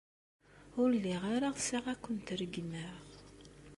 [0.81, 2.97] Ur lliɣ ara ɣseɣ ad kent-regmeɣ.